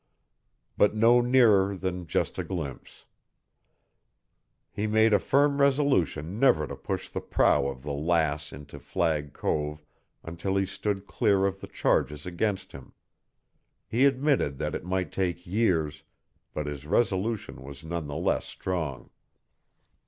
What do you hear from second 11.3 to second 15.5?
of the charges against him. He admitted that it might take